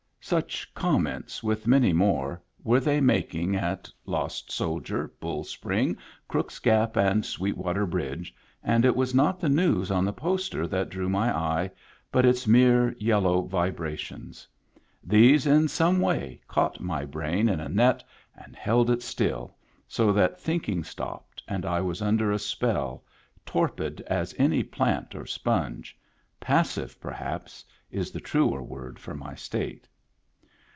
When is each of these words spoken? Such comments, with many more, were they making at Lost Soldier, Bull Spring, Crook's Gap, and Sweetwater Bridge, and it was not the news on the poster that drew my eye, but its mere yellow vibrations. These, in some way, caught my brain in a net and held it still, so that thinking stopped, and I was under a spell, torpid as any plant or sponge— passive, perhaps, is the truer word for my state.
Such 0.23 0.71
comments, 0.75 1.41
with 1.43 1.65
many 1.67 1.91
more, 1.93 2.41
were 2.63 2.79
they 2.79 3.01
making 3.01 3.55
at 3.55 3.89
Lost 4.05 4.51
Soldier, 4.51 5.11
Bull 5.19 5.43
Spring, 5.43 5.97
Crook's 6.27 6.59
Gap, 6.59 6.95
and 6.95 7.25
Sweetwater 7.25 7.87
Bridge, 7.87 8.33
and 8.63 8.85
it 8.85 8.95
was 8.95 9.15
not 9.15 9.39
the 9.39 9.49
news 9.49 9.89
on 9.89 10.05
the 10.05 10.13
poster 10.13 10.67
that 10.67 10.89
drew 10.89 11.09
my 11.09 11.35
eye, 11.35 11.71
but 12.11 12.23
its 12.25 12.45
mere 12.47 12.93
yellow 12.99 13.41
vibrations. 13.41 14.47
These, 15.03 15.47
in 15.47 15.67
some 15.67 15.99
way, 15.99 16.39
caught 16.47 16.79
my 16.79 17.03
brain 17.03 17.49
in 17.49 17.59
a 17.59 17.67
net 17.67 18.03
and 18.37 18.55
held 18.55 18.91
it 18.91 19.01
still, 19.01 19.57
so 19.87 20.13
that 20.13 20.39
thinking 20.39 20.83
stopped, 20.83 21.41
and 21.47 21.65
I 21.65 21.81
was 21.81 21.99
under 21.99 22.31
a 22.31 22.39
spell, 22.39 23.03
torpid 23.43 24.01
as 24.05 24.35
any 24.37 24.61
plant 24.63 25.15
or 25.15 25.25
sponge— 25.25 25.97
passive, 26.39 27.01
perhaps, 27.01 27.65
is 27.89 28.11
the 28.11 28.21
truer 28.21 28.61
word 28.61 28.99
for 28.99 29.15
my 29.15 29.33
state. 29.33 29.87